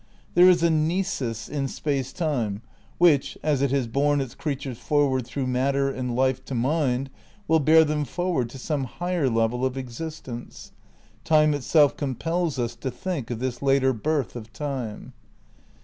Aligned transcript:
'""There 0.33 0.49
is 0.49 0.63
a 0.63 0.71
nisus 0.71 1.47
in 1.47 1.67
Space 1.67 2.11
Time 2.11 2.63
which, 2.97 3.37
as 3.43 3.61
it 3.61 3.69
has 3.69 3.85
borne 3.85 4.19
its 4.19 4.33
crea 4.33 4.55
tures 4.55 4.77
forward 4.77 5.27
through 5.27 5.45
matter 5.45 5.91
and 5.91 6.15
life 6.15 6.43
to 6.45 6.55
mind, 6.55 7.11
will 7.47 7.59
bear 7.59 7.85
them 7.85 8.03
for 8.03 8.31
ward 8.31 8.49
to 8.49 8.57
some 8.57 8.85
higher 8.85 9.29
level 9.29 9.63
of 9.63 9.77
existence.... 9.77 10.71
Time 11.23 11.53
itself 11.53 11.95
compels 11.95 12.57
us 12.57 12.75
to 12.77 12.89
think 12.89 13.29
of 13.29 13.37
this 13.37 13.61
later 13.61 13.93
birth 13.93 14.35
of 14.35 14.51
Time." 14.51 15.13